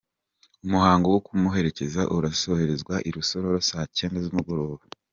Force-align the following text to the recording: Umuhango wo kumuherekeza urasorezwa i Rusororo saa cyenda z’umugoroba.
Umuhango 0.65 1.05
wo 1.13 1.19
kumuherekeza 1.25 2.01
urasorezwa 2.17 2.95
i 3.07 3.09
Rusororo 3.15 3.59
saa 3.69 3.89
cyenda 3.97 4.17
z’umugoroba. 4.25 4.81